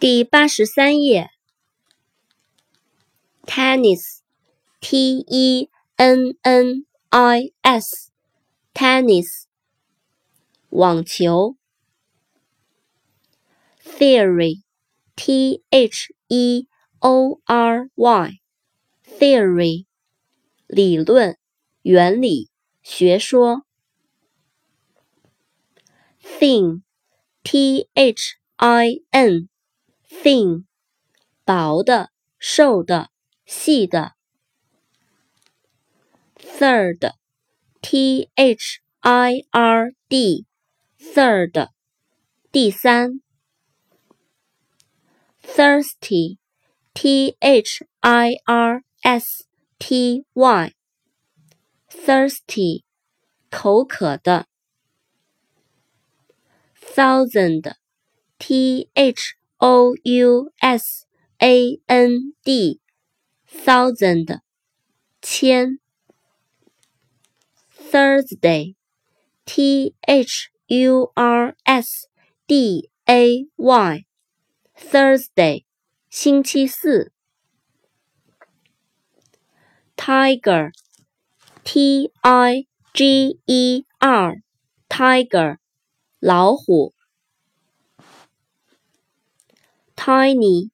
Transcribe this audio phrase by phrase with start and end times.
[0.00, 1.28] 第八十三页
[3.42, 9.26] ，tennis，t e n n i s，tennis，
[10.68, 11.56] 网球。
[13.82, 16.68] theory，t h e
[17.00, 19.86] o r y，theory，
[20.68, 21.36] 理论、
[21.82, 22.48] 原理、
[22.82, 23.64] 学说。
[26.22, 29.48] ，thing，t h i n。
[30.08, 30.64] thin，
[31.44, 33.10] 薄的、瘦的、
[33.44, 34.14] 细的。
[36.38, 41.68] third，t h i r d，third，
[42.50, 43.20] 第三。
[45.42, 49.44] thirsty，t h i r s
[49.78, 50.72] t y，thirsty，
[53.50, 54.46] 口渴的。
[56.80, 61.05] thousand，t h O U S
[61.39, 64.39] A N D，thousand，
[65.21, 65.79] 千。
[67.91, 68.75] Thursday，T
[70.07, 72.07] H U R S
[72.47, 74.05] D A Y，Thursday，
[76.09, 77.11] 星期四。
[79.95, 80.71] Tiger，T
[82.21, 85.57] I G E R，Tiger，
[86.19, 86.95] 老虎。
[90.07, 90.69] tiny,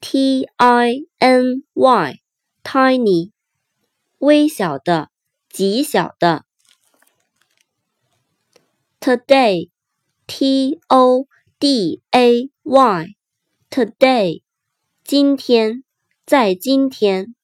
[0.00, 2.20] t i n y,
[2.62, 3.30] tiny，
[4.18, 5.10] 微小的，
[5.48, 6.44] 极小的。
[9.00, 9.70] today,
[10.26, 11.26] t o
[11.58, 13.06] d a y,
[13.70, 14.42] today，
[15.04, 15.84] 今天，
[16.26, 17.34] 在今天。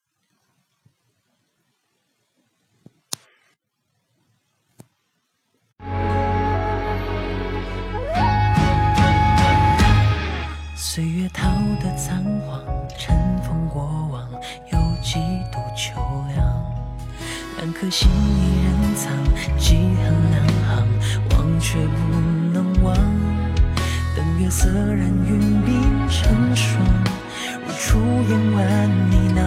[11.34, 11.50] 逃
[11.82, 12.62] 得仓皇，
[12.98, 14.28] 尘封过往，
[14.72, 15.16] 有几
[15.52, 16.00] 度秋
[16.34, 16.38] 凉。
[17.58, 19.12] 两颗心一人藏，
[19.58, 19.98] 几行
[20.32, 20.88] 两行，
[21.32, 22.20] 忘却不
[22.54, 22.96] 能忘。
[24.16, 25.68] 等月色染云鬓
[26.10, 26.82] 成霜，
[27.66, 28.60] 如初烟晚
[29.10, 29.40] 呢喃。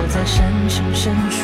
[0.00, 0.36] 我在山
[0.68, 1.37] 丘深处。